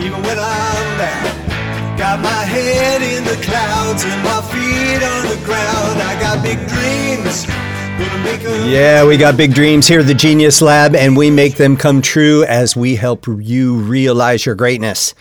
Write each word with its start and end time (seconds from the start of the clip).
even 0.00 0.22
when 0.22 0.38
I'm 0.38 0.98
down. 0.98 1.98
Got 1.98 2.20
my 2.20 2.44
head 2.44 3.02
in 3.02 3.24
the 3.24 3.42
clouds 3.44 4.04
and 4.04 4.22
my 4.22 4.40
feet 4.52 5.02
on 5.02 5.22
the 5.28 5.44
ground. 5.44 6.00
I 6.00 6.18
got 6.20 6.42
big 6.42 6.58
dreams. 6.68 7.46
Yeah, 8.70 9.04
we 9.04 9.16
got 9.16 9.36
big 9.36 9.54
dreams 9.54 9.88
here 9.88 10.00
at 10.00 10.06
the 10.06 10.14
Genius 10.14 10.62
Lab, 10.62 10.94
and 10.94 11.16
we 11.16 11.30
make 11.30 11.56
them 11.56 11.76
come 11.76 12.00
true 12.00 12.44
as 12.44 12.76
we 12.76 12.94
help 12.94 13.26
you 13.26 13.76
realize 13.76 14.46
your 14.46 14.54
greatness. 14.54 15.14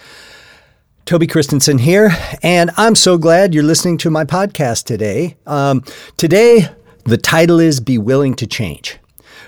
Toby 1.06 1.26
Christensen 1.26 1.80
here, 1.80 2.12
and 2.44 2.70
I'm 2.78 2.94
so 2.94 3.18
glad 3.18 3.56
you're 3.56 3.64
listening 3.64 3.98
to 4.00 4.12
my 4.12 4.26
podcast 4.26 4.84
today. 4.84 5.38
Um, 5.48 5.84
today, 6.18 6.70
the 7.06 7.18
title 7.18 7.60
is 7.60 7.80
Be 7.80 7.98
Willing 7.98 8.36
to 8.36 8.46
Change. 8.46 9.00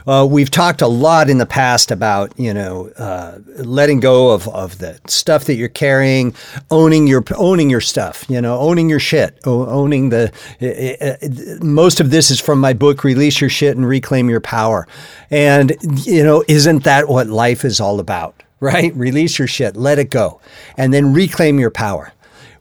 Uh, 0.08 0.28
we've 0.30 0.52
talked 0.52 0.82
a 0.82 0.88
lot 0.88 1.30
in 1.30 1.38
the 1.38 1.46
past 1.46 1.92
about 1.92 2.38
you 2.38 2.54
know 2.54 2.90
uh, 2.98 3.40
letting 3.58 4.00
go 4.00 4.32
of, 4.32 4.48
of 4.50 4.78
the 4.80 5.00
stuff 5.08 5.46
that 5.46 5.56
you're 5.56 5.68
carrying, 5.68 6.34
owning 6.72 7.08
your 7.08 7.24
owning 7.36 7.70
your 7.70 7.82
stuff, 7.82 8.26
you 8.30 8.42
know, 8.42 8.58
owning 8.60 8.90
your 8.90 9.00
shit, 9.00 9.40
owning 9.46 10.10
the. 10.10 10.32
Uh, 10.62 11.66
most 11.66 12.00
of 12.00 12.12
this 12.12 12.32
is 12.32 12.40
from 12.40 12.60
my 12.60 12.74
book, 12.74 13.04
Release 13.04 13.42
Your 13.42 13.50
Shit 13.50 13.76
and 13.76 13.88
Reclaim 13.88 14.30
Your 14.30 14.42
Power, 14.42 14.88
and 15.30 15.76
you 16.06 16.24
know, 16.24 16.44
isn't 16.48 16.84
that 16.84 17.08
what 17.08 17.28
life 17.28 17.66
is 17.66 17.80
all 17.80 18.00
about? 18.00 18.44
Right? 18.62 18.94
Release 18.94 19.40
your 19.40 19.48
shit, 19.48 19.78
let 19.78 20.00
it 20.00 20.10
go, 20.10 20.42
and 20.76 20.94
then 20.94 21.14
reclaim 21.14 21.60
your 21.60 21.72
power. 21.72 22.12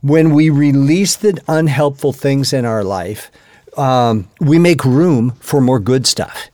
When 0.01 0.33
we 0.33 0.49
release 0.49 1.17
the 1.17 1.43
unhelpful 1.49 2.13
things 2.13 2.53
in 2.53 2.65
our 2.65 2.85
life, 2.85 3.33
um, 3.77 4.29
we 4.41 4.61
make 4.61 4.85
room 4.85 5.33
for 5.41 5.61
more 5.61 5.81
good 5.81 6.07
stuff. 6.07 6.51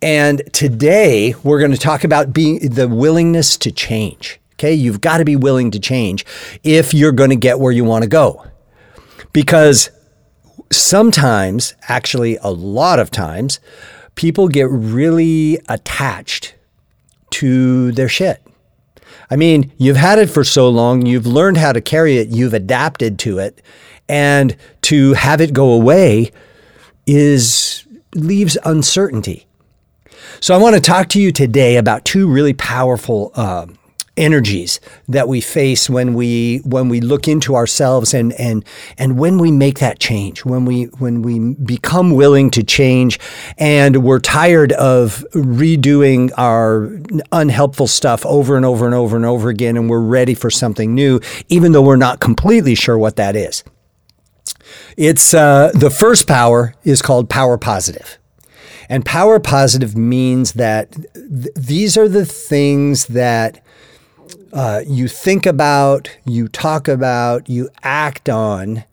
And 0.00 0.42
today 0.52 1.34
we're 1.42 1.58
going 1.58 1.72
to 1.72 1.78
talk 1.78 2.04
about 2.04 2.32
being 2.32 2.60
the 2.60 2.88
willingness 2.88 3.56
to 3.58 3.72
change. 3.72 4.40
Okay, 4.54 4.74
you've 4.74 5.00
got 5.00 5.18
to 5.18 5.24
be 5.24 5.36
willing 5.36 5.70
to 5.72 5.80
change 5.80 6.26
if 6.62 6.92
you're 6.92 7.12
going 7.12 7.30
to 7.30 7.36
get 7.36 7.60
where 7.60 7.72
you 7.72 7.84
want 7.84 8.02
to 8.02 8.08
go. 8.08 8.44
Because 9.32 9.90
sometimes, 10.72 11.74
actually, 11.88 12.36
a 12.38 12.50
lot 12.50 12.98
of 12.98 13.10
times, 13.10 13.60
people 14.14 14.48
get 14.48 14.68
really 14.68 15.58
attached 15.68 16.54
to 17.30 17.92
their 17.92 18.08
shit. 18.08 18.42
I 19.30 19.36
mean, 19.36 19.72
you've 19.76 19.96
had 19.96 20.18
it 20.18 20.28
for 20.28 20.42
so 20.42 20.68
long, 20.68 21.06
you've 21.06 21.26
learned 21.26 21.58
how 21.58 21.72
to 21.72 21.80
carry 21.80 22.18
it, 22.18 22.28
you've 22.28 22.54
adapted 22.54 23.18
to 23.20 23.38
it, 23.38 23.62
and 24.08 24.56
to 24.82 25.12
have 25.14 25.40
it 25.40 25.52
go 25.52 25.72
away 25.72 26.32
is 27.06 27.86
leaves 28.14 28.56
uncertainty. 28.64 29.47
So 30.40 30.54
I 30.54 30.58
want 30.58 30.76
to 30.76 30.80
talk 30.80 31.08
to 31.10 31.20
you 31.20 31.32
today 31.32 31.76
about 31.76 32.04
two 32.04 32.28
really 32.28 32.52
powerful 32.52 33.32
um, 33.34 33.76
energies 34.16 34.78
that 35.08 35.26
we 35.26 35.40
face 35.40 35.90
when 35.90 36.14
we 36.14 36.58
when 36.58 36.88
we 36.88 37.00
look 37.00 37.26
into 37.26 37.56
ourselves 37.56 38.14
and 38.14 38.32
and 38.34 38.64
and 38.98 39.18
when 39.18 39.38
we 39.38 39.50
make 39.50 39.78
that 39.78 39.98
change 39.98 40.44
when 40.44 40.64
we 40.64 40.84
when 40.98 41.22
we 41.22 41.54
become 41.54 42.12
willing 42.12 42.50
to 42.50 42.62
change 42.62 43.18
and 43.58 44.02
we're 44.02 44.18
tired 44.18 44.72
of 44.72 45.24
redoing 45.34 46.30
our 46.36 47.00
unhelpful 47.32 47.86
stuff 47.86 48.24
over 48.26 48.56
and 48.56 48.64
over 48.64 48.86
and 48.86 48.94
over 48.94 49.16
and 49.16 49.24
over 49.24 49.48
again 49.48 49.76
and 49.76 49.88
we're 49.88 50.00
ready 50.00 50.34
for 50.34 50.50
something 50.50 50.94
new 50.94 51.20
even 51.48 51.72
though 51.72 51.82
we're 51.82 51.96
not 51.96 52.20
completely 52.20 52.74
sure 52.74 52.98
what 52.98 53.16
that 53.16 53.36
is. 53.36 53.64
It's 54.96 55.32
uh, 55.32 55.70
the 55.74 55.90
first 55.90 56.26
power 56.26 56.74
is 56.84 57.02
called 57.02 57.30
power 57.30 57.56
positive 57.56 58.18
and 58.88 59.04
power 59.04 59.38
positive 59.38 59.96
means 59.96 60.52
that 60.54 60.92
th- 61.14 61.54
these 61.54 61.96
are 61.96 62.08
the 62.08 62.24
things 62.24 63.06
that 63.06 63.62
uh, 64.52 64.82
you 64.86 65.08
think 65.08 65.46
about, 65.46 66.10
you 66.24 66.48
talk 66.48 66.88
about, 66.88 67.48
you 67.48 67.68
act 67.82 68.28
on, 68.28 68.84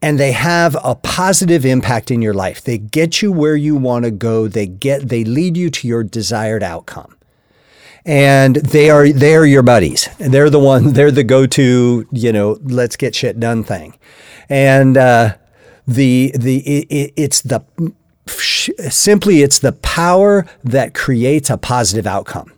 and 0.00 0.18
they 0.18 0.32
have 0.32 0.76
a 0.82 0.94
positive 0.96 1.64
impact 1.64 2.10
in 2.10 2.22
your 2.22 2.34
life. 2.34 2.62
They 2.62 2.78
get 2.78 3.22
you 3.22 3.30
where 3.32 3.56
you 3.56 3.76
want 3.76 4.04
to 4.04 4.10
go. 4.10 4.48
They 4.48 4.66
get 4.66 5.08
they 5.08 5.24
lead 5.24 5.56
you 5.56 5.70
to 5.70 5.88
your 5.88 6.02
desired 6.02 6.62
outcome. 6.62 7.16
And 8.04 8.56
they 8.56 8.90
are 8.90 9.08
they 9.08 9.36
are 9.36 9.46
your 9.46 9.62
buddies. 9.62 10.08
They're 10.18 10.50
the 10.50 10.58
one. 10.58 10.92
They're 10.92 11.12
the 11.12 11.22
go 11.22 11.46
to. 11.46 12.06
You 12.10 12.32
know, 12.32 12.58
let's 12.62 12.96
get 12.96 13.14
shit 13.14 13.38
done 13.38 13.62
thing. 13.62 13.96
And 14.48 14.96
uh, 14.96 15.36
the 15.86 16.32
the 16.34 16.58
it, 16.58 17.12
it's 17.16 17.42
the 17.42 17.60
simply 18.90 19.42
it's 19.42 19.58
the 19.58 19.72
power 19.72 20.46
that 20.64 20.94
creates 20.94 21.50
a 21.50 21.56
positive 21.56 22.06
outcome. 22.06 22.52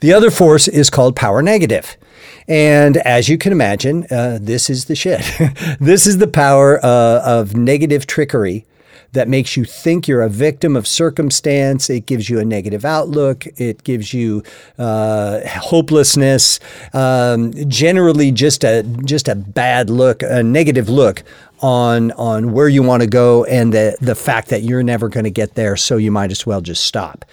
The 0.00 0.12
other 0.12 0.30
force 0.30 0.68
is 0.68 0.90
called 0.90 1.16
power 1.16 1.42
negative. 1.42 1.96
And 2.46 2.96
as 2.98 3.28
you 3.28 3.36
can 3.36 3.52
imagine, 3.52 4.06
uh, 4.10 4.38
this 4.40 4.70
is 4.70 4.86
the 4.86 4.94
shit. 4.94 5.20
this 5.80 6.06
is 6.06 6.18
the 6.18 6.26
power 6.26 6.78
uh, 6.82 7.20
of 7.24 7.56
negative 7.56 8.06
trickery 8.06 8.64
that 9.12 9.28
makes 9.28 9.56
you 9.56 9.64
think 9.64 10.06
you're 10.06 10.22
a 10.22 10.28
victim 10.28 10.76
of 10.76 10.86
circumstance. 10.86 11.88
It 11.88 12.06
gives 12.06 12.28
you 12.28 12.38
a 12.38 12.44
negative 12.44 12.84
outlook. 12.84 13.46
It 13.58 13.84
gives 13.84 14.12
you 14.12 14.42
uh, 14.78 15.40
hopelessness. 15.46 16.60
Um, 16.92 17.52
generally, 17.68 18.30
just 18.32 18.64
a 18.64 18.82
just 19.04 19.28
a 19.28 19.34
bad 19.34 19.90
look, 19.90 20.22
a 20.22 20.42
negative 20.42 20.88
look 20.88 21.22
on 21.60 22.12
on 22.12 22.52
where 22.52 22.68
you 22.68 22.82
want 22.82 23.02
to 23.02 23.08
go 23.08 23.44
and 23.44 23.72
the 23.72 23.96
the 24.00 24.14
fact 24.14 24.48
that 24.48 24.62
you're 24.62 24.82
never 24.82 25.08
going 25.08 25.24
to 25.24 25.30
get 25.30 25.54
there 25.54 25.76
so 25.76 25.96
you 25.96 26.10
might 26.10 26.30
as 26.30 26.46
well 26.46 26.60
just 26.60 26.84
stop. 26.84 27.24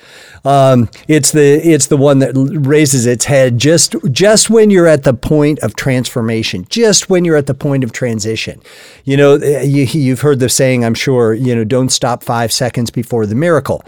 Um, 0.44 0.90
it's 1.08 1.32
the 1.32 1.60
it's 1.68 1.88
the 1.88 1.98
one 1.98 2.20
that 2.20 2.34
raises 2.36 3.06
its 3.06 3.26
head 3.26 3.58
just 3.58 3.96
just 4.12 4.50
when 4.50 4.70
you're 4.70 4.88
at 4.88 5.04
the 5.04 5.14
point 5.14 5.60
of 5.60 5.76
transformation 5.76 6.66
just 6.70 7.10
when 7.10 7.26
you're 7.26 7.38
at 7.38 7.48
the 7.48 7.54
point 7.54 7.84
of 7.84 7.92
transition. 7.92 8.62
You 9.04 9.18
know 9.18 9.36
you, 9.36 9.84
you've 9.84 10.22
heard 10.22 10.40
the 10.40 10.50
saying 10.50 10.84
i'm 10.84 10.94
sure 10.94 11.34
you 11.34 11.56
know 11.56 11.64
don't 11.64 11.90
stop 11.90 12.24
five 12.24 12.52
seconds 12.52 12.90
before 12.90 13.26
the 13.26 13.36
miracle. 13.36 13.84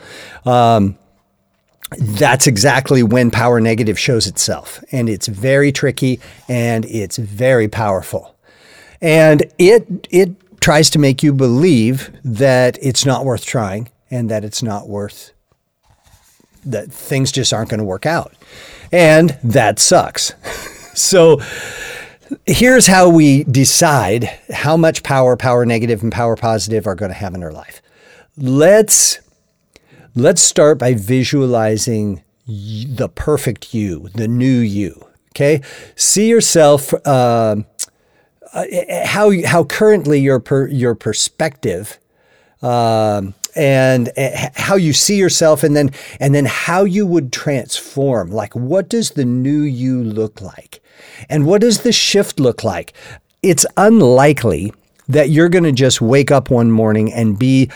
Um, 0.46 0.98
that's 1.98 2.48
exactly 2.48 3.02
when 3.02 3.32
power 3.32 3.62
negative 3.62 3.98
shows 3.98 4.28
itself 4.28 4.84
and 4.92 5.08
it's 5.08 5.28
very 5.28 5.72
tricky 5.72 6.20
and 6.50 6.84
it's 6.86 7.18
very 7.18 7.70
powerful 7.70 8.36
and 9.02 9.44
it 9.58 10.08
it 10.10 10.36
tries 10.60 10.90
to 10.92 11.00
make 11.00 11.24
you 11.24 11.34
believe 11.34 12.12
that 12.24 12.78
it's 12.82 13.06
not 13.06 13.26
worth 13.26 13.46
trying 13.46 13.90
and 14.10 14.30
that 14.30 14.44
it's 14.44 14.64
not 14.64 14.88
worth 14.88 15.32
that 16.66 16.92
things 16.92 17.32
just 17.32 17.54
aren't 17.54 17.70
going 17.70 17.80
to 17.80 17.84
work 17.86 18.06
out. 18.06 18.34
And 18.92 19.38
that 19.44 19.80
sucks. 19.80 20.34
so 20.94 21.40
here's 22.46 22.88
how 22.88 23.10
we 23.10 23.44
decide 23.46 24.26
how 24.52 24.76
much 24.76 25.04
power 25.04 25.38
power 25.38 25.66
negative 25.66 26.04
and 26.04 26.12
power 26.12 26.36
positive 26.36 26.88
are 26.88 26.96
going 26.96 27.12
to 27.12 27.18
have 27.18 27.34
in 27.34 27.44
our 27.44 27.54
life. 27.54 27.82
Let's 28.38 29.20
let's 30.16 30.42
start 30.42 30.80
by 30.80 30.94
visualizing 30.94 32.24
the 32.48 33.10
perfect 33.14 33.74
you, 33.74 34.10
the 34.10 34.28
new 34.28 34.60
you. 34.60 35.06
Okay, 35.32 35.62
see 35.96 36.28
yourself. 36.28 36.94
Uh, 37.06 37.58
uh, 38.58 39.06
how 39.06 39.32
how 39.46 39.64
currently 39.64 40.20
your 40.20 40.40
per, 40.40 40.68
your 40.68 40.96
perspective 40.96 42.00
um, 42.62 43.36
and 43.56 44.10
uh, 44.18 44.50
how 44.56 44.76
you 44.76 44.94
see 44.94 45.18
yourself 45.18 45.64
and 45.64 45.76
then 45.76 45.92
and 46.20 46.34
then 46.34 46.46
how 46.46 46.84
you 46.84 47.06
would 47.06 47.32
transform. 47.32 48.32
Like 48.32 48.56
what 48.56 48.90
does 48.90 49.12
the 49.12 49.26
new 49.26 49.62
you 49.62 50.04
look 50.04 50.42
like? 50.42 50.82
And 51.30 51.46
what 51.46 51.62
does 51.62 51.82
the 51.82 51.92
shift 51.92 52.40
look 52.40 52.64
like? 52.64 52.94
It's 53.44 53.66
unlikely 53.78 54.74
that 55.08 55.30
you're 55.30 55.50
going 55.50 55.64
to 55.64 55.72
just 55.72 56.02
wake 56.02 56.32
up 56.32 56.50
one 56.50 56.72
morning 56.72 57.14
and 57.14 57.38
be 57.38 57.70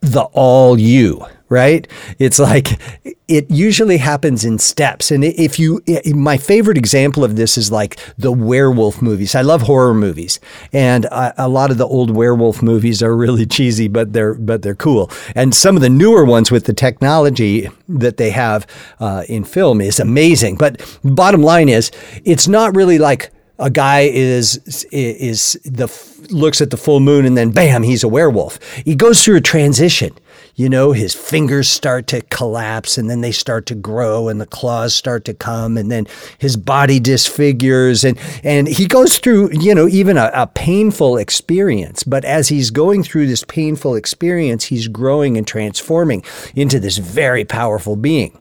the 0.00 0.22
all 0.32 0.78
you 0.78 1.26
right? 1.52 1.86
It's 2.18 2.38
like 2.38 2.80
it 3.28 3.50
usually 3.50 3.98
happens 3.98 4.44
in 4.44 4.58
steps. 4.58 5.10
And 5.10 5.22
if 5.22 5.58
you, 5.58 5.82
my 6.14 6.38
favorite 6.38 6.78
example 6.78 7.24
of 7.24 7.36
this 7.36 7.58
is 7.58 7.70
like 7.70 8.00
the 8.16 8.32
werewolf 8.32 9.02
movies. 9.02 9.34
I 9.34 9.42
love 9.42 9.62
horror 9.62 9.92
movies, 9.92 10.40
and 10.72 11.06
a 11.10 11.48
lot 11.48 11.70
of 11.70 11.76
the 11.76 11.86
old 11.86 12.10
werewolf 12.10 12.62
movies 12.62 13.02
are 13.02 13.14
really 13.14 13.44
cheesy, 13.56 13.86
but 13.86 14.14
they're 14.14 14.34
but 14.34 14.62
they're 14.62 14.74
cool. 14.74 15.10
And 15.34 15.54
some 15.54 15.76
of 15.76 15.82
the 15.82 15.90
newer 15.90 16.24
ones 16.24 16.50
with 16.50 16.64
the 16.64 16.72
technology 16.72 17.68
that 17.88 18.16
they 18.16 18.30
have 18.30 18.66
uh, 18.98 19.24
in 19.28 19.44
film 19.44 19.80
is 19.80 20.00
amazing. 20.00 20.56
But 20.56 20.98
bottom 21.04 21.42
line 21.42 21.68
is, 21.68 21.90
it's 22.24 22.48
not 22.48 22.74
really 22.74 22.98
like 22.98 23.30
a 23.58 23.70
guy 23.70 24.00
is 24.00 24.86
is 24.90 25.60
the 25.64 25.88
looks 26.30 26.60
at 26.60 26.70
the 26.70 26.76
full 26.76 27.00
moon 27.00 27.26
and 27.26 27.36
then 27.36 27.50
bam 27.50 27.82
he's 27.82 28.02
a 28.02 28.08
werewolf 28.08 28.58
he 28.84 28.94
goes 28.94 29.22
through 29.22 29.36
a 29.36 29.40
transition 29.40 30.12
you 30.54 30.68
know, 30.68 30.92
his 30.92 31.14
fingers 31.14 31.68
start 31.68 32.06
to 32.08 32.20
collapse 32.22 32.98
and 32.98 33.08
then 33.08 33.22
they 33.22 33.32
start 33.32 33.64
to 33.66 33.74
grow 33.74 34.28
and 34.28 34.40
the 34.40 34.46
claws 34.46 34.94
start 34.94 35.24
to 35.24 35.34
come 35.34 35.78
and 35.78 35.90
then 35.90 36.06
his 36.38 36.56
body 36.56 37.00
disfigures 37.00 38.04
and, 38.04 38.18
and 38.44 38.68
he 38.68 38.86
goes 38.86 39.18
through, 39.18 39.50
you 39.52 39.74
know, 39.74 39.88
even 39.88 40.18
a, 40.18 40.30
a 40.34 40.46
painful 40.46 41.16
experience. 41.16 42.02
But 42.02 42.24
as 42.24 42.48
he's 42.48 42.70
going 42.70 43.02
through 43.02 43.28
this 43.28 43.44
painful 43.44 43.94
experience, 43.94 44.64
he's 44.64 44.88
growing 44.88 45.38
and 45.38 45.46
transforming 45.46 46.22
into 46.54 46.78
this 46.78 46.98
very 46.98 47.44
powerful 47.44 47.96
being. 47.96 48.38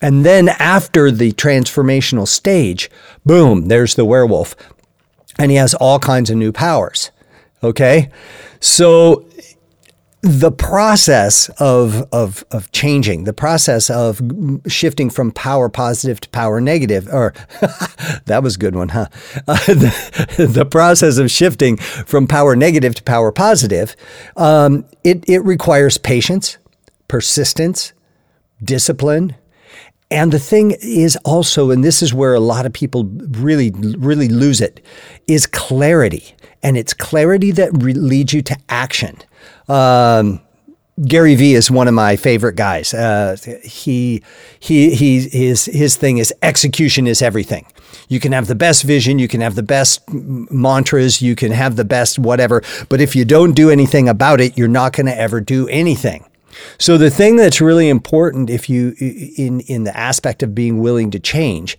And 0.00 0.26
then 0.26 0.48
after 0.48 1.12
the 1.12 1.30
transformational 1.32 2.26
stage, 2.26 2.90
boom, 3.24 3.68
there's 3.68 3.94
the 3.94 4.04
werewolf. 4.04 4.56
And 5.38 5.52
he 5.52 5.56
has 5.56 5.74
all 5.74 6.00
kinds 6.00 6.28
of 6.28 6.36
new 6.36 6.50
powers. 6.50 7.12
Okay? 7.62 8.10
So 8.58 9.24
the 10.22 10.52
process 10.52 11.48
of, 11.58 12.08
of, 12.12 12.44
of 12.52 12.70
changing, 12.70 13.24
the 13.24 13.32
process 13.32 13.90
of 13.90 14.20
shifting 14.68 15.10
from 15.10 15.32
power 15.32 15.68
positive 15.68 16.20
to 16.20 16.28
power 16.28 16.60
negative, 16.60 17.08
or 17.12 17.34
that 18.26 18.40
was 18.40 18.54
a 18.54 18.58
good 18.58 18.76
one, 18.76 18.90
huh? 18.90 19.06
Uh, 19.48 19.56
the, 19.66 20.48
the, 20.48 20.64
process 20.64 21.18
of 21.18 21.28
shifting 21.28 21.76
from 21.76 22.28
power 22.28 22.54
negative 22.54 22.94
to 22.94 23.02
power 23.02 23.32
positive, 23.32 23.96
um, 24.36 24.84
it, 25.02 25.28
it 25.28 25.40
requires 25.40 25.98
patience, 25.98 26.56
persistence, 27.08 27.92
discipline. 28.62 29.34
And 30.08 30.30
the 30.30 30.38
thing 30.38 30.76
is 30.82 31.16
also, 31.24 31.72
and 31.72 31.82
this 31.82 32.00
is 32.00 32.14
where 32.14 32.34
a 32.34 32.40
lot 32.40 32.64
of 32.64 32.72
people 32.72 33.04
really, 33.04 33.72
really 33.72 34.28
lose 34.28 34.60
it, 34.60 34.84
is 35.26 35.48
clarity. 35.48 36.36
And 36.62 36.76
it's 36.76 36.94
clarity 36.94 37.50
that 37.52 37.70
re- 37.82 37.92
leads 37.92 38.32
you 38.32 38.42
to 38.42 38.56
action. 38.68 39.18
Um, 39.68 40.40
Gary 41.06 41.34
Vee 41.34 41.54
is 41.54 41.70
one 41.70 41.88
of 41.88 41.94
my 41.94 42.16
favorite 42.16 42.54
guys. 42.54 42.92
Uh, 42.92 43.36
he 43.62 44.22
he 44.60 44.94
he 44.94 45.28
his 45.28 45.64
his 45.66 45.96
thing 45.96 46.18
is 46.18 46.34
execution 46.42 47.06
is 47.06 47.22
everything. 47.22 47.66
You 48.08 48.20
can 48.20 48.32
have 48.32 48.46
the 48.46 48.54
best 48.54 48.82
vision, 48.82 49.18
you 49.18 49.26
can 49.26 49.40
have 49.40 49.54
the 49.54 49.62
best 49.62 50.02
mantras, 50.12 51.22
you 51.22 51.34
can 51.34 51.50
have 51.52 51.76
the 51.76 51.84
best 51.84 52.18
whatever, 52.18 52.62
but 52.88 53.00
if 53.00 53.16
you 53.16 53.24
don't 53.24 53.54
do 53.54 53.70
anything 53.70 54.08
about 54.08 54.40
it, 54.40 54.58
you're 54.58 54.68
not 54.68 54.92
going 54.92 55.06
to 55.06 55.18
ever 55.18 55.40
do 55.40 55.66
anything. 55.68 56.26
So 56.78 56.98
the 56.98 57.10
thing 57.10 57.36
that's 57.36 57.60
really 57.60 57.88
important 57.88 58.50
if 58.50 58.68
you 58.68 58.94
in 58.98 59.60
in 59.60 59.84
the 59.84 59.96
aspect 59.96 60.42
of 60.42 60.54
being 60.54 60.80
willing 60.80 61.10
to 61.12 61.18
change 61.18 61.78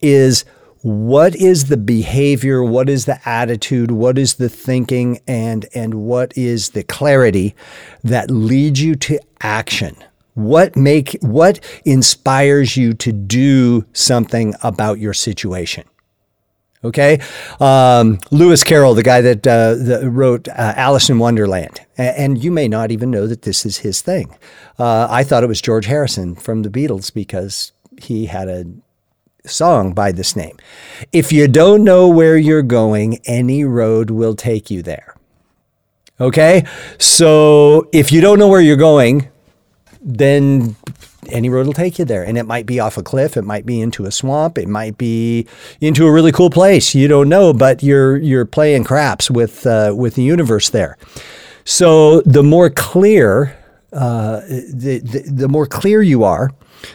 is 0.00 0.44
what 0.84 1.34
is 1.34 1.64
the 1.70 1.78
behavior 1.78 2.62
what 2.62 2.90
is 2.90 3.06
the 3.06 3.18
attitude 3.26 3.90
what 3.90 4.18
is 4.18 4.34
the 4.34 4.50
thinking 4.50 5.18
and 5.26 5.64
and 5.74 5.94
what 5.94 6.36
is 6.36 6.70
the 6.70 6.82
clarity 6.82 7.54
that 8.02 8.30
leads 8.30 8.82
you 8.82 8.94
to 8.94 9.18
action? 9.40 9.96
What 10.34 10.74
make 10.74 11.16
what 11.20 11.60
inspires 11.84 12.76
you 12.76 12.92
to 12.94 13.12
do 13.12 13.84
something 13.92 14.54
about 14.62 14.98
your 14.98 15.14
situation? 15.14 15.84
Okay? 16.82 17.20
Um, 17.60 18.18
lewis 18.30 18.62
carroll 18.62 18.94
the 18.94 19.02
guy 19.02 19.22
that, 19.22 19.46
uh, 19.46 19.74
that 19.74 20.06
wrote 20.10 20.48
uh, 20.48 20.74
alice 20.76 21.08
in 21.08 21.18
wonderland. 21.18 21.80
And 21.96 22.42
you 22.42 22.50
may 22.50 22.68
not 22.68 22.90
even 22.90 23.10
know 23.10 23.26
that 23.26 23.42
this 23.42 23.64
is 23.64 23.78
his 23.78 24.02
thing. 24.02 24.36
Uh, 24.78 25.06
i 25.08 25.22
thought 25.22 25.44
it 25.44 25.46
was 25.46 25.62
george 25.62 25.86
harrison 25.86 26.34
from 26.34 26.62
the 26.62 26.68
beatles 26.68 27.14
because 27.14 27.72
he 28.02 28.26
had 28.26 28.48
a 28.48 28.66
song 29.46 29.92
by 29.92 30.12
this 30.12 30.36
name. 30.36 30.56
If 31.12 31.32
you 31.32 31.48
don't 31.48 31.84
know 31.84 32.08
where 32.08 32.36
you're 32.36 32.62
going, 32.62 33.20
any 33.24 33.64
road 33.64 34.10
will 34.10 34.34
take 34.34 34.70
you 34.70 34.82
there. 34.82 35.14
Okay? 36.20 36.64
So 36.98 37.88
if 37.92 38.12
you 38.12 38.20
don't 38.20 38.38
know 38.38 38.48
where 38.48 38.60
you're 38.60 38.76
going, 38.76 39.28
then 40.00 40.76
any 41.28 41.48
road 41.48 41.66
will 41.66 41.72
take 41.72 41.98
you 41.98 42.04
there. 42.04 42.22
And 42.22 42.38
it 42.38 42.44
might 42.44 42.66
be 42.66 42.80
off 42.80 42.96
a 42.96 43.02
cliff, 43.02 43.36
it 43.36 43.42
might 43.42 43.66
be 43.66 43.80
into 43.80 44.04
a 44.04 44.10
swamp, 44.10 44.58
it 44.58 44.68
might 44.68 44.98
be 44.98 45.46
into 45.80 46.06
a 46.06 46.12
really 46.12 46.32
cool 46.32 46.50
place. 46.50 46.94
You 46.94 47.08
don't 47.08 47.28
know, 47.28 47.52
but 47.52 47.82
you're 47.82 48.16
you're 48.16 48.44
playing 48.44 48.84
craps 48.84 49.30
with 49.30 49.66
uh, 49.66 49.94
with 49.96 50.14
the 50.14 50.22
universe 50.22 50.70
there. 50.70 50.96
So 51.64 52.20
the 52.22 52.42
more 52.42 52.68
clear 52.68 53.56
uh, 53.92 54.40
the, 54.40 55.00
the, 55.02 55.24
the 55.30 55.48
more 55.48 55.66
clear 55.66 56.02
you 56.02 56.24
are, 56.24 56.50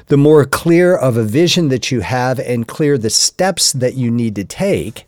the 0.08 0.18
more 0.18 0.46
clear 0.46 0.96
of 0.96 1.18
a 1.18 1.24
vision 1.24 1.70
that 1.70 1.92
you 1.92 2.02
have 2.02 2.40
and 2.40 2.68
clear 2.68 2.98
the 2.98 3.10
steps 3.10 3.74
that 3.74 3.96
you 3.96 4.12
need 4.12 4.36
to 4.36 4.44
take, 4.44 5.06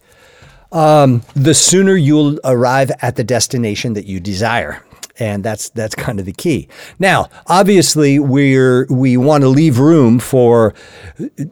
um, 0.72 1.24
the 1.36 1.54
sooner 1.54 1.96
you'll 1.96 2.40
arrive 2.44 2.92
at 3.02 3.16
the 3.16 3.24
destination 3.24 3.94
that 3.94 4.06
you 4.06 4.20
desire. 4.20 4.84
And 5.20 5.44
that's 5.44 5.70
that's 5.70 5.94
kind 5.94 6.20
of 6.20 6.26
the 6.26 6.32
key. 6.32 6.68
Now, 6.98 7.30
obviously, 7.46 8.18
we're 8.18 8.88
we 8.90 9.18
want 9.18 9.44
to 9.44 9.50
leave 9.50 9.78
room 9.78 10.18
for 10.18 10.74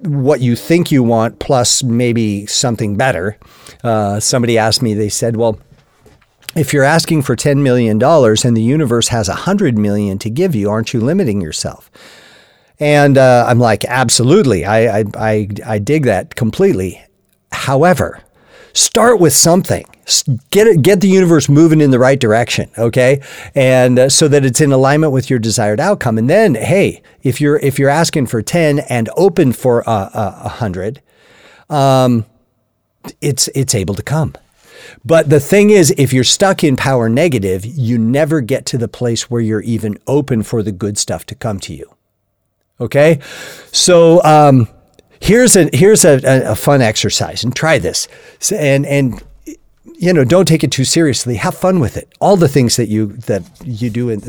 what 0.02 0.40
you 0.40 0.56
think 0.56 0.92
you 0.92 1.04
want, 1.04 1.40
plus 1.40 1.84
maybe 1.84 2.48
something 2.48 2.96
better. 2.96 3.38
Uh, 3.84 4.20
somebody 4.20 4.58
asked 4.58 4.82
me. 4.82 4.96
They 4.96 5.10
said, 5.10 5.36
"Well, 5.36 5.60
if 6.56 6.74
you're 6.74 6.84
asking 6.84 7.22
for 7.22 7.36
$10 7.36 7.58
million 7.58 8.02
and 8.02 8.58
the 8.58 8.62
universe 8.62 9.10
has 9.10 9.28
100 9.28 9.78
million 9.78 10.18
to 10.20 10.30
give 10.30 10.56
you, 10.56 10.70
aren't 10.70 10.94
you 10.94 11.00
limiting 11.00 11.42
yourself? 11.42 11.92
And 12.80 13.18
uh, 13.18 13.46
I'm 13.48 13.60
like, 13.60 13.84
absolutely. 13.86 14.66
I, 14.66 15.00
I, 15.00 15.04
I, 15.18 15.48
I 15.66 15.80
dig 15.80 16.06
that 16.06 16.36
completely. 16.36 17.04
However, 17.52 18.22
start 18.74 19.20
with 19.20 19.34
something. 19.34 19.86
Get 20.50 20.66
it, 20.66 20.82
get 20.82 21.02
the 21.02 21.08
universe 21.08 21.50
moving 21.50 21.82
in 21.82 21.92
the 21.92 22.00
right 22.00 22.20
direction, 22.20 22.72
okay? 22.78 23.22
And 23.54 24.00
uh, 24.00 24.10
so 24.10 24.28
that 24.28 24.46
it's 24.46 24.62
in 24.62 24.72
alignment 24.72 25.12
with 25.12 25.30
your 25.30 25.40
desired 25.40 25.80
outcome. 25.80 26.18
And 26.18 26.30
then, 26.30 26.56
hey, 26.56 27.04
if 27.22 27.40
you're 27.42 27.58
if 27.58 27.78
you're 27.78 27.90
asking 27.90 28.28
for 28.28 28.42
ten 28.42 28.80
and 28.80 29.10
open 29.18 29.52
for 29.52 29.82
a, 29.82 29.92
a, 29.92 30.42
a 30.46 30.50
hundred, 30.50 31.02
um, 31.70 32.26
it's 33.22 33.50
it's 33.54 33.76
able 33.76 33.94
to 33.96 34.04
come. 34.04 34.34
But 35.06 35.30
the 35.30 35.40
thing 35.40 35.70
is, 35.70 35.94
if 35.98 36.12
you're 36.14 36.24
stuck 36.24 36.64
in 36.64 36.76
power 36.76 37.10
negative, 37.10 37.66
you 37.66 37.98
never 37.98 38.42
get 38.42 38.66
to 38.68 38.78
the 38.78 38.88
place 38.88 39.30
where 39.30 39.42
you're 39.42 39.62
even 39.62 40.00
open 40.08 40.42
for 40.42 40.64
the 40.64 40.72
good 40.72 40.98
stuff 40.98 41.26
to 41.28 41.36
come 41.36 41.60
to 41.60 41.74
you. 41.76 41.94
Okay, 42.82 43.20
so 43.72 44.24
um, 44.24 44.68
here's 45.20 45.56
a 45.56 45.70
here's 45.74 46.06
a, 46.06 46.20
a, 46.52 46.56
fun 46.56 46.82
exercise, 46.82 47.44
and 47.44 47.56
try 47.56 47.78
this. 47.78 48.08
And 48.52 48.86
and 48.86 49.22
you 50.00 50.14
know, 50.14 50.24
don't 50.24 50.48
take 50.48 50.64
it 50.64 50.72
too 50.72 50.86
seriously. 50.86 51.36
Have 51.36 51.56
fun 51.56 51.82
with 51.82 51.98
it. 51.98 52.08
All 52.22 52.38
the 52.38 52.48
things 52.48 52.78
that 52.78 52.88
you 52.88 53.08
that 53.28 53.44
you 53.66 53.90
do 53.90 54.10
in, 54.10 54.22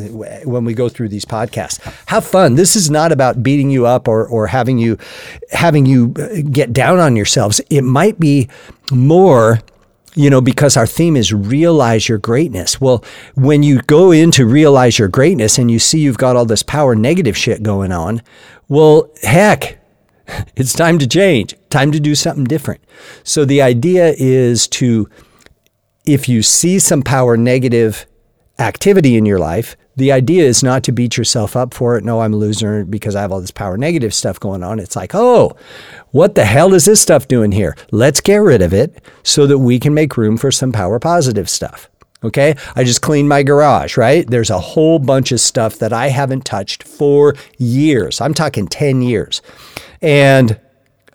when 0.44 0.64
we 0.64 0.75
go 0.75 0.88
through 0.88 1.11
these 1.11 1.25
podcasts. 1.25 1.79
Have 2.06 2.26
fun. 2.26 2.56
This 2.56 2.75
is 2.75 2.91
not 2.91 3.12
about 3.12 3.43
beating 3.43 3.70
you 3.70 3.87
up 3.87 4.08
or 4.08 4.26
or 4.26 4.49
having 4.49 4.79
you 4.79 4.99
having 5.52 5.87
you 5.87 6.12
uh, 6.19 6.43
get 6.50 6.73
down 6.73 6.99
on 6.99 7.14
yourselves. 7.14 7.61
It 7.70 7.82
might 7.82 8.19
be 8.19 8.49
more 8.91 9.61
you 10.15 10.29
know, 10.31 10.41
because 10.41 10.77
our 10.77 10.87
theme 10.87 11.17
is 11.17 11.33
realize 11.33 12.09
your 12.09 12.19
greatness. 12.19 12.81
Well, 12.81 13.05
when 13.35 13.62
you 13.62 13.81
go 13.83 14.11
in 14.11 14.31
to 14.33 14.47
realize 14.47 14.99
your 14.99 15.09
greatness 15.09 15.59
and 15.59 15.71
you 15.71 15.79
see 15.79 16.01
you've 16.01 16.19
got 16.19 16.37
all 16.37 16.45
this 16.45 16.62
power 16.62 16.95
negative 16.95 17.37
shit 17.37 17.62
going 17.62 17.93
on, 17.93 18.23
well, 18.69 19.11
heck, 19.23 19.79
it's 20.57 20.73
time 20.73 20.99
to 20.99 21.07
change, 21.07 21.55
time 21.71 21.93
to 21.93 22.00
do 22.00 22.14
something 22.14 22.45
different. 22.45 22.83
So 23.23 23.45
the 23.45 23.62
idea 23.62 24.14
is 24.17 24.67
to, 24.69 25.09
if 26.07 26.29
you 26.29 26.43
see 26.43 26.79
some 26.79 27.02
power 27.02 27.37
negative 27.37 28.07
activity 28.59 29.17
in 29.17 29.26
your 29.26 29.38
life, 29.38 29.76
the 30.00 30.11
idea 30.12 30.45
is 30.45 30.62
not 30.62 30.83
to 30.85 30.92
beat 30.92 31.19
yourself 31.19 31.54
up 31.54 31.75
for 31.75 31.97
it. 31.97 32.04
No, 32.04 32.23
I'm 32.23 32.33
a 32.33 32.37
loser 32.37 32.87
because 32.87 33.14
I 33.14 33.21
have 33.21 33.30
all 33.30 33.40
this 33.40 33.50
power 33.50 33.76
negative 33.76 34.14
stuff 34.14 34.40
going 34.40 34.62
on. 34.62 34.80
It's 34.80 34.97
like, 34.97 35.14
oh, 35.14 35.54
what 36.11 36.35
the 36.35 36.47
hell 36.47 36.73
is 36.73 36.87
this 36.87 37.02
stuff 37.02 37.28
doing 37.28 37.52
here? 37.52 37.76
Let's 37.90 38.23
get 38.23 38.37
rid 38.38 38.62
of 38.62 38.73
it 38.73 39.04
so 39.23 39.47
that 39.47 39.59
we 39.59 39.78
can 39.78 39.92
make 39.92 40.16
room 40.16 40.38
for 40.38 40.50
some 40.50 40.73
power 40.73 40.99
positive 40.99 41.50
stuff. 41.50 41.90
Okay. 42.25 42.54
I 42.75 42.85
just 42.85 43.02
cleaned 43.02 43.28
my 43.28 43.42
garage, 43.42 43.99
right? 43.99 44.26
There's 44.26 44.49
a 44.49 44.59
whole 44.59 44.99
bunch 44.99 45.33
of 45.33 45.40
stuff 45.40 45.78
that 45.80 45.92
I 45.92 46.09
haven't 46.09 46.47
touched 46.47 46.83
for 46.83 47.35
years. 47.59 48.23
I'm 48.23 48.33
talking 48.33 48.66
10 48.66 49.02
years. 49.02 49.42
And 50.00 50.59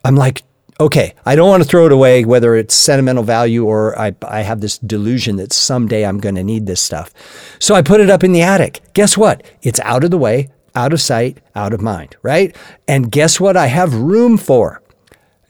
I'm 0.04 0.14
like, 0.14 0.44
okay, 0.78 1.14
I 1.24 1.36
don't 1.36 1.48
want 1.48 1.62
to 1.62 1.68
throw 1.68 1.86
it 1.86 1.92
away, 1.92 2.24
whether 2.24 2.54
it's 2.54 2.74
sentimental 2.74 3.22
value 3.22 3.64
or 3.64 3.98
I, 3.98 4.14
I 4.26 4.42
have 4.42 4.60
this 4.60 4.78
delusion 4.78 5.36
that 5.36 5.52
someday 5.52 6.04
I'm 6.04 6.18
going 6.18 6.34
to 6.34 6.44
need 6.44 6.66
this 6.66 6.80
stuff. 6.80 7.12
So 7.58 7.74
I 7.74 7.82
put 7.82 8.00
it 8.00 8.10
up 8.10 8.22
in 8.22 8.32
the 8.32 8.42
attic. 8.42 8.80
Guess 8.92 9.16
what? 9.16 9.42
It's 9.62 9.80
out 9.80 10.04
of 10.04 10.10
the 10.10 10.18
way, 10.18 10.48
out 10.74 10.92
of 10.92 11.00
sight, 11.00 11.38
out 11.54 11.72
of 11.72 11.80
mind, 11.80 12.16
right? 12.22 12.54
And 12.86 13.10
guess 13.10 13.40
what? 13.40 13.56
I 13.56 13.66
have 13.66 13.94
room 13.94 14.36
for 14.36 14.82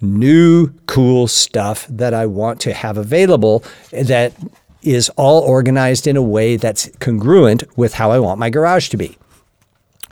new, 0.00 0.68
cool 0.86 1.26
stuff 1.26 1.86
that 1.88 2.14
I 2.14 2.26
want 2.26 2.60
to 2.60 2.72
have 2.72 2.96
available 2.96 3.64
that 3.90 4.32
is 4.82 5.08
all 5.16 5.40
organized 5.42 6.06
in 6.06 6.16
a 6.16 6.22
way 6.22 6.56
that's 6.56 6.88
congruent 7.00 7.64
with 7.76 7.94
how 7.94 8.12
I 8.12 8.20
want 8.20 8.38
my 8.38 8.50
garage 8.50 8.88
to 8.90 8.96
be. 8.96 9.18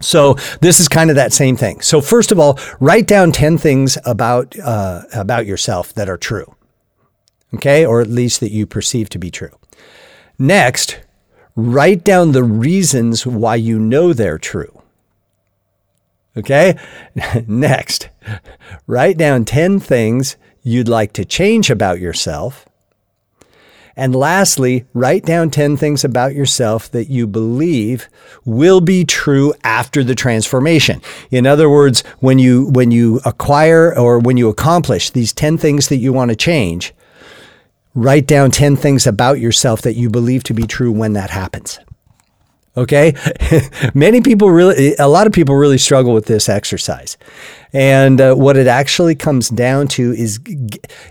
So 0.01 0.35
this 0.61 0.81
is 0.81 0.89
kind 0.89 1.11
of 1.11 1.17
that 1.17 1.33
same 1.33 1.57
thing. 1.57 1.81
So 1.81 2.01
first 2.01 2.33
of 2.33 2.39
all, 2.39 2.59
write 2.81 3.07
down 3.07 3.33
ten 3.33 3.59
things 3.59 3.97
about 4.05 4.59
uh, 4.59 5.03
about 5.15 5.47
yourself 5.47 5.95
that 5.95 6.09
are 6.09 6.17
true, 6.17 6.55
okay, 7.55 7.87
or 7.87 8.01
at 8.01 8.09
least 8.09 8.41
that 8.41 8.51
you 8.51 8.67
perceive 8.67 9.09
to 9.11 9.19
be 9.19 9.31
true. 9.31 9.57
Next, 10.39 11.01
write 11.55 12.05
down 12.05 12.33
the 12.33 12.45
reasons 12.45 13.27
why 13.27 13.55
you 13.55 13.79
know 13.79 14.13
they're 14.13 14.39
true. 14.39 14.83
Okay. 16.37 16.77
Next, 17.47 18.09
write 18.87 19.17
down 19.17 19.45
ten 19.45 19.79
things 19.79 20.37
you'd 20.63 20.89
like 20.89 21.13
to 21.13 21.25
change 21.25 21.71
about 21.71 22.01
yourself. 22.01 22.67
And 23.97 24.15
lastly, 24.15 24.87
write 24.93 25.25
down 25.25 25.51
10 25.51 25.77
things 25.77 26.05
about 26.05 26.35
yourself 26.35 26.91
that 26.91 27.09
you 27.09 27.27
believe 27.27 28.09
will 28.45 28.81
be 28.81 29.05
true 29.05 29.55
after 29.63 30.03
the 30.03 30.17
transformation. 30.17 31.01
In 31.31 31.47
other 31.47 31.71
words, 31.71 32.03
when 32.19 32.39
you 32.39 32.67
when 32.71 32.91
you 32.91 33.21
acquire 33.25 33.97
or 33.97 34.19
when 34.19 34.37
you 34.37 34.49
accomplish 34.49 35.11
these 35.11 35.33
10 35.33 35.59
things 35.59 35.89
that 35.89 35.99
you 35.99 36.13
want 36.13 36.31
to 36.31 36.37
change, 36.37 36.93
write 37.95 38.27
down 38.27 38.51
10 38.51 38.75
things 38.77 39.07
about 39.07 39.39
yourself 39.39 39.83
that 39.83 39.95
you 39.95 40.11
believe 40.11 40.43
to 40.45 40.55
be 40.55 40.67
true 40.67 40.91
when 40.91 41.13
that 41.13 41.31
happens. 41.31 41.79
Okay. 42.77 43.15
Many 43.95 44.21
people 44.21 44.51
really, 44.51 44.97
a 44.97 45.07
lot 45.07 45.29
of 45.29 45.33
people 45.33 45.55
really 45.55 45.79
struggle 45.79 46.13
with 46.13 46.27
this 46.27 46.49
exercise. 46.49 47.17
And 47.73 48.21
uh, 48.21 48.35
what 48.35 48.57
it 48.57 48.67
actually 48.67 49.15
comes 49.15 49.49
down 49.49 49.87
to 49.89 50.13
is, 50.13 50.41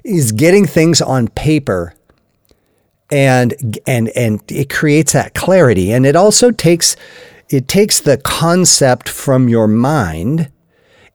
is 0.04 0.34
getting 0.34 0.66
things 0.66 1.02
on 1.02 1.30
paper 1.30 1.94
and 3.13 3.79
and 3.86 4.10
and 4.10 4.41
it 4.51 4.72
creates 4.72 5.13
that 5.13 5.36
clarity 5.36 5.93
and 5.93 6.05
it 6.05 6.15
also 6.15 6.50
takes 6.50 6.96
it 7.48 7.67
takes 7.67 8.00
the 8.00 8.17
concept 8.17 9.08
from 9.08 9.48
your 9.48 9.67
mind 9.67 10.50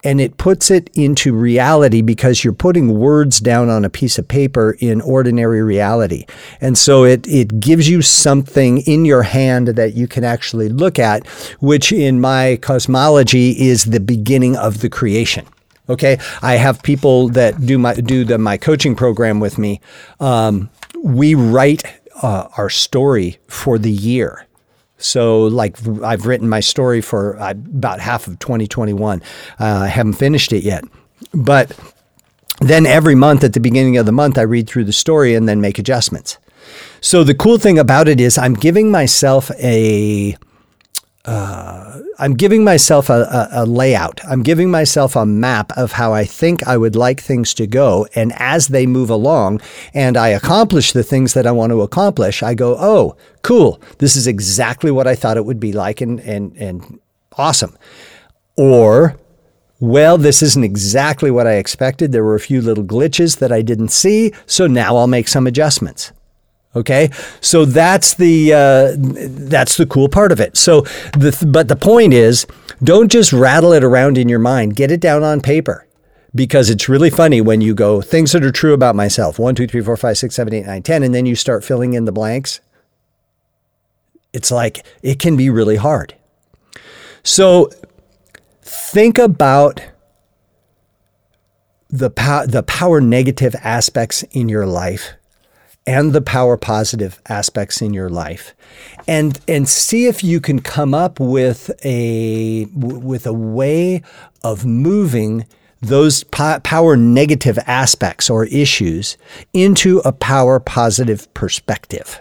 and 0.05 0.21
it 0.21 0.37
puts 0.37 0.71
it 0.71 0.89
into 0.95 1.35
reality 1.35 2.03
because 2.03 2.45
you're 2.45 2.53
putting 2.53 2.97
words 3.01 3.41
down 3.41 3.69
on 3.69 3.85
a 3.85 3.91
piece 3.91 4.17
of 4.17 4.29
paper 4.29 4.77
in 4.79 5.01
ordinary 5.01 5.61
reality. 5.61 6.25
And 6.61 6.79
so 6.79 7.03
it, 7.03 7.27
it 7.27 7.59
gives 7.59 7.89
you 7.89 8.01
something 8.01 8.79
in 8.83 9.05
your 9.05 9.25
hand 9.25 9.67
that 9.67 9.95
you 9.95 10.07
can 10.07 10.23
actually 10.23 10.69
look 10.69 11.01
at, 11.01 11.27
which 11.59 11.91
in 11.91 12.21
my 12.21 12.61
cosmology 12.63 13.61
is 13.61 13.87
the 13.87 13.99
beginning 13.99 14.55
of 14.55 14.83
the 14.83 14.89
creation. 14.89 15.47
Okay, 15.89 16.19
I 16.43 16.55
have 16.57 16.83
people 16.83 17.31
that 17.31 17.65
do 17.65 17.79
my 17.79 17.95
do 17.95 18.23
the 18.23 18.37
my 18.37 18.59
coaching 18.59 18.95
program 18.95 19.41
with 19.41 19.57
me. 19.57 19.81
Um, 20.21 20.69
we 21.03 21.35
write 21.35 21.85
uh, 22.23 22.49
our 22.57 22.71
story 22.71 23.39
for 23.47 23.79
the 23.79 23.91
year. 23.91 24.47
So, 24.99 25.45
like, 25.45 25.77
I've 26.03 26.27
written 26.27 26.49
my 26.49 26.61
story 26.61 27.01
for 27.01 27.39
uh, 27.39 27.53
about 27.53 28.01
half 28.01 28.27
of 28.27 28.39
2021. 28.41 29.23
Uh, 29.61 29.65
I 29.65 29.87
haven't 29.87 30.15
finished 30.15 30.53
it 30.53 30.65
yet. 30.65 30.85
But 31.33 31.79
then 32.61 32.85
every 32.85 33.15
month 33.15 33.45
at 33.45 33.53
the 33.53 33.61
beginning 33.61 33.97
of 33.97 34.07
the 34.07 34.13
month, 34.13 34.37
I 34.39 34.43
read 34.43 34.69
through 34.69 34.85
the 34.85 34.93
story 34.93 35.35
and 35.35 35.49
then 35.49 35.61
make 35.61 35.79
adjustments. 35.79 36.39
So, 37.01 37.23
the 37.23 37.35
cool 37.35 37.59
thing 37.59 37.79
about 37.79 38.09
it 38.09 38.21
is 38.21 38.37
I'm 38.37 38.55
giving 38.55 38.91
myself 38.91 39.53
a 39.61 40.37
uh, 41.29 42.01
I'm 42.19 42.33
giving 42.33 42.65
myself 42.65 43.11
a, 43.11 43.21
a, 43.21 43.49
a, 43.63 43.67
layout. 43.67 44.19
I'm 44.25 44.43
giving 44.43 44.71
myself 44.71 45.15
a 45.15 45.27
map 45.27 45.73
of 45.77 45.93
how 45.93 46.15
I 46.15 46.25
think 46.25 46.67
I 46.67 46.79
would 46.79 46.97
like 46.97 47.21
things 47.21 47.53
to 47.55 47.67
go. 47.67 48.07
And 48.15 48.33
as 48.37 48.69
they 48.69 48.87
move 48.87 49.11
along 49.11 49.61
and 49.93 50.17
I 50.17 50.29
accomplish 50.29 50.93
the 50.93 51.03
things 51.03 51.35
that 51.35 51.47
I 51.47 51.53
want 51.53 51.71
to 51.73 51.83
accomplish, 51.83 52.43
I 52.43 52.55
go, 52.55 52.77
oh, 52.81 53.15
cool. 53.43 53.79
This 53.99 54.17
is 54.17 54.27
exactly 54.27 54.91
what 54.91 55.07
I 55.07 55.15
thought 55.15 55.37
it 55.37 55.45
would 55.45 55.61
be 55.61 55.73
like 55.73 56.01
and, 56.01 56.19
and, 56.21 56.57
and 56.57 56.99
awesome. 57.37 57.77
Or, 58.57 59.19
well, 59.79 60.17
this 60.17 60.43
isn't 60.43 60.65
exactly 60.65 61.31
what 61.31 61.47
I 61.47 61.57
expected. 61.57 62.11
There 62.11 62.25
were 62.25 62.37
a 62.37 62.41
few 62.41 62.63
little 62.63 62.85
glitches 62.85 63.39
that 63.41 63.53
I 63.53 63.61
didn't 63.61 63.89
see. 63.91 64.33
So 64.47 64.67
now 64.67 64.97
I'll 64.97 65.07
make 65.07 65.29
some 65.29 65.47
adjustments. 65.47 66.11
Okay, 66.79 67.11
so 67.41 67.65
that's 67.65 68.15
the 68.15 68.53
uh, 68.53 68.95
that's 68.97 69.77
the 69.77 69.87
cool 69.87 70.09
part 70.09 70.31
of 70.31 70.39
it. 70.39 70.57
So, 70.57 70.83
the, 71.19 71.37
but 71.51 71.67
the 71.67 71.75
point 71.75 72.13
is, 72.13 72.47
don't 72.85 73.11
just 73.11 73.33
rattle 73.33 73.73
it 73.73 73.83
around 73.83 74.17
in 74.17 74.29
your 74.29 74.39
mind. 74.39 74.77
Get 74.77 74.93
it 74.93 75.01
down 75.01 75.25
on 75.25 75.41
paper, 75.41 75.89
because 76.33 76.71
it's 76.71 76.89
really 76.89 77.11
funny 77.11 77.41
when 77.41 77.61
you 77.61 77.75
go 77.75 78.01
things 78.01 78.31
that 78.31 78.45
are 78.45 78.53
true 78.53 78.75
about 78.75 78.95
myself. 78.95 79.41
One, 79.41 79.57
two, 79.57 79.67
three, 79.67 79.81
four, 79.81 79.97
five, 79.97 80.19
six, 80.19 80.37
seven, 80.37 80.55
eight, 80.55 80.67
nine, 80.67 80.85
ten, 80.85 81.03
and 81.03 81.13
then 81.13 81.27
you 81.27 81.35
start 81.35 81.65
filling 81.65 81.95
in 81.95 82.05
the 82.05 82.13
blanks. 82.13 82.61
It's 84.33 84.53
like 84.53 84.87
it 85.03 85.19
can 85.19 85.37
be 85.37 85.51
really 85.51 85.77
hard. 85.77 86.15
So, 87.25 87.71
think 88.63 89.19
about 89.19 89.83
the 91.91 92.11
the 92.47 92.63
power 92.63 93.01
negative 93.01 93.57
aspects 93.65 94.23
in 94.31 94.49
your 94.49 94.67
life 94.67 95.15
and 95.89 96.13
the 96.13 96.21
power 96.21 96.59
positive 96.59 97.19
aspects 97.31 97.81
in 97.81 97.95
your 97.95 98.11
life. 98.11 98.55
And 99.09 99.41
and 99.49 99.67
see 99.67 100.07
if 100.07 100.23
you 100.23 100.39
can 100.39 100.61
come 100.61 100.93
up 100.93 101.19
with 101.19 101.71
a 101.83 102.67
with 102.75 103.27
a 103.27 103.33
way 103.33 104.03
of 104.45 104.67
moving 104.67 105.47
those 105.81 106.25
power 106.25 106.97
negative 106.97 107.59
aspects 107.67 108.29
or 108.29 108.45
issues 108.45 109.17
into 109.55 110.01
a 110.05 110.13
power 110.13 110.61
positive 110.61 111.33
perspective. 111.33 112.21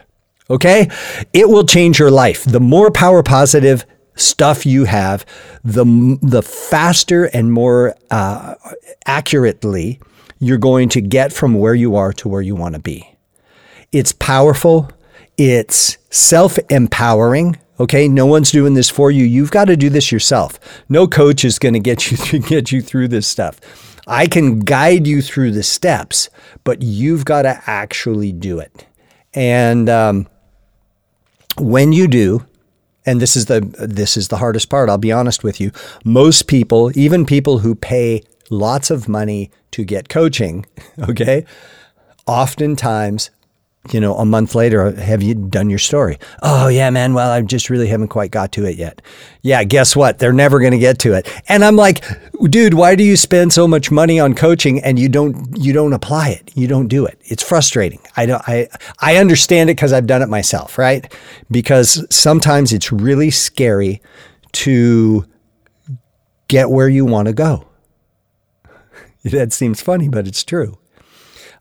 Okay? 0.50 0.90
It 1.34 1.50
will 1.50 1.66
change 1.66 2.00
your 2.00 2.12
life. 2.12 2.46
The 2.46 2.62
more 2.62 2.90
power 2.90 3.22
positive 3.22 3.86
stuff 4.16 4.66
you 4.66 4.86
have 4.86 5.26
the 5.64 5.86
the 6.22 6.42
faster 6.42 7.26
and 7.26 7.52
more 7.52 7.96
uh, 8.12 8.56
accurately 9.06 10.00
you're 10.40 10.58
going 10.58 10.88
to 10.90 11.02
get 11.02 11.34
from 11.34 11.56
where 11.56 11.76
you 11.76 11.98
are 11.98 12.14
to 12.14 12.30
where 12.30 12.42
you 12.42 12.56
want 12.56 12.74
to 12.74 12.82
be 12.82 13.17
it's 13.92 14.12
powerful. 14.12 14.90
It's 15.38 15.98
self 16.10 16.58
empowering. 16.70 17.58
Okay, 17.80 18.08
no 18.08 18.26
one's 18.26 18.52
doing 18.52 18.74
this 18.74 18.90
for 18.90 19.12
you. 19.12 19.24
You've 19.24 19.52
got 19.52 19.66
to 19.66 19.78
do 19.78 19.90
this 19.90 20.12
yourself. 20.12 20.60
No 20.90 21.08
coach 21.08 21.46
is 21.46 21.60
going 21.60 21.74
to 21.74 21.80
get 21.80 22.10
you 22.10 22.18
through, 22.18 22.40
get 22.40 22.72
you 22.72 22.82
through 22.82 23.10
this 23.10 23.28
stuff. 23.28 23.60
I 24.08 24.26
can 24.28 24.60
guide 24.60 25.06
you 25.06 25.22
through 25.22 25.52
the 25.52 25.64
steps, 25.64 26.30
but 26.64 26.82
you've 26.82 27.26
got 27.26 27.42
to 27.42 27.62
actually 27.68 28.32
do 28.32 28.60
it. 28.60 28.88
And 29.34 29.90
um, 29.90 30.28
when 31.58 31.92
you 31.92 32.08
do, 32.08 32.46
and 33.06 33.22
this 33.22 33.36
is 33.36 33.46
the 33.46 33.62
this 33.80 34.18
is 34.18 34.28
the 34.28 34.38
hardest 34.38 34.70
part. 34.70 34.90
I'll 34.90 34.98
be 34.98 35.12
honest 35.12 35.44
with 35.44 35.62
you. 35.62 35.72
Most 36.04 36.48
people, 36.48 36.92
even 36.98 37.26
people 37.26 37.60
who 37.60 37.76
pay 37.76 38.24
lots 38.50 38.90
of 38.90 39.08
money 39.08 39.52
to 39.72 39.86
get 39.86 40.10
coaching, 40.10 40.66
okay, 41.10 41.46
oftentimes 42.26 43.30
you 43.94 44.00
know, 44.00 44.16
a 44.16 44.26
month 44.26 44.56
later, 44.56 44.82
uh, 44.82 44.96
have 44.96 45.22
you 45.22 45.36
done 45.36 45.70
your 45.70 45.80
story? 45.80 46.18
Oh, 46.42 46.68
yeah, 46.68 46.90
man. 46.90 47.14
Well, 47.14 47.32
I 47.32 47.42
just 47.42 47.70
really 47.70 47.88
haven't 47.88 48.10
quite 48.10 48.32
got 48.32 48.52
to 48.54 48.66
it 48.66 48.76
yet. 48.76 49.02
Yeah, 49.42 49.64
guess 49.64 49.96
what? 49.96 50.20
They're 50.20 50.34
never 50.34 50.60
going 50.60 50.72
to 50.72 50.78
get 50.78 51.00
to 51.00 51.14
it. 51.14 51.28
And 51.48 51.64
I'm 51.64 51.76
like, 51.76 52.04
dude, 52.50 52.74
why 52.74 52.96
do 52.96 53.04
you 53.04 53.16
spend 53.16 53.54
so 53.54 53.68
much 53.68 53.92
money 53.92 54.20
on 54.20 54.34
coaching 54.36 54.82
and 54.84 55.00
you 55.00 55.10
don't 55.10 55.58
you 55.58 55.74
don't 55.74 55.94
apply 55.94 56.30
it? 56.30 56.52
You 56.56 56.68
don't 56.68 56.88
do 56.88 57.06
it. 57.06 57.20
It's 57.24 57.44
frustrating. 57.44 58.00
I 58.16 58.26
don't 58.26 58.42
I 58.48 58.68
I 59.00 59.18
understand 59.18 59.70
it 59.70 59.76
because 59.76 59.94
I've 59.94 60.08
done 60.08 60.22
it 60.22 60.30
myself, 60.30 60.78
right? 60.78 61.12
Because 61.50 62.06
sometimes 62.10 62.74
it's 62.74 62.92
really 62.92 63.32
scary 63.32 64.02
to 64.54 65.26
get 66.48 66.70
where 66.70 66.90
you 66.90 67.06
want 67.06 67.28
to 67.28 67.34
go. 67.34 67.68
that 69.24 69.54
seems 69.54 69.82
funny, 69.82 70.08
but 70.10 70.28
it's 70.28 70.44
true 70.44 70.78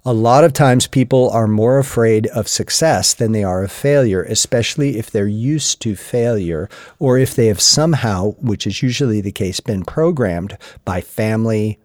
a 0.06 0.14
lot 0.14 0.44
of 0.44 0.52
times 0.52 0.86
people 0.86 1.28
are 1.30 1.48
more 1.48 1.78
afraid 1.78 2.28
of 2.28 2.46
success 2.46 3.12
than 3.12 3.32
they 3.32 3.42
are 3.42 3.64
of 3.64 3.72
failure, 3.72 4.22
especially 4.22 4.98
if 4.98 5.10
they're 5.10 5.26
used 5.26 5.82
to 5.82 5.96
failure 5.96 6.68
or 7.00 7.18
if 7.18 7.34
they 7.34 7.48
have 7.48 7.60
somehow, 7.60 8.30
which 8.40 8.68
is 8.68 8.84
usually 8.84 9.20
the 9.20 9.32
case, 9.32 9.58
been 9.58 9.84
programmed 9.84 10.56
by 10.84 11.00
family, 11.00 11.80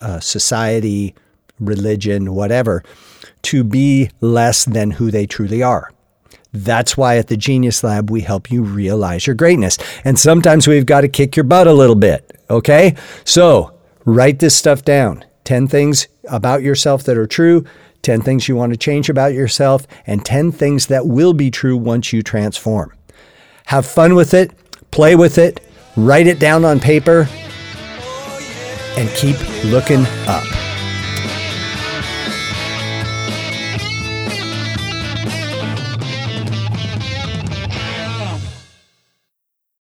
uh, 0.00 0.20
society, 0.20 1.12
religion, 1.58 2.36
whatever, 2.36 2.84
to 3.42 3.64
be 3.64 4.10
less 4.20 4.64
than 4.64 4.92
who 4.92 5.10
they 5.10 5.26
truly 5.26 5.60
are. 5.60 5.90
That's 6.52 6.96
why 6.96 7.16
at 7.16 7.26
the 7.26 7.36
Genius 7.36 7.82
Lab, 7.82 8.12
we 8.12 8.20
help 8.20 8.48
you 8.48 8.62
realize 8.62 9.26
your 9.26 9.34
greatness. 9.34 9.76
And 10.04 10.16
sometimes 10.16 10.68
we've 10.68 10.86
got 10.86 11.00
to 11.00 11.08
kick 11.08 11.34
your 11.34 11.44
butt 11.44 11.66
a 11.66 11.72
little 11.72 11.96
bit. 11.96 12.40
Okay? 12.48 12.94
So 13.24 13.76
write 14.04 14.38
this 14.38 14.54
stuff 14.54 14.84
down. 14.84 15.24
10 15.46 15.68
things 15.68 16.08
about 16.28 16.62
yourself 16.62 17.04
that 17.04 17.16
are 17.16 17.26
true, 17.26 17.64
10 18.02 18.20
things 18.20 18.48
you 18.48 18.56
want 18.56 18.72
to 18.72 18.76
change 18.76 19.08
about 19.08 19.32
yourself, 19.32 19.86
and 20.06 20.24
10 20.24 20.52
things 20.52 20.86
that 20.86 21.06
will 21.06 21.32
be 21.32 21.50
true 21.50 21.76
once 21.76 22.12
you 22.12 22.22
transform. 22.22 22.92
Have 23.66 23.86
fun 23.86 24.14
with 24.14 24.34
it, 24.34 24.50
play 24.90 25.16
with 25.16 25.38
it, 25.38 25.60
write 25.96 26.26
it 26.26 26.38
down 26.38 26.64
on 26.64 26.80
paper, 26.80 27.28
and 28.96 29.08
keep 29.10 29.36
looking 29.64 30.04
up. 30.26 30.65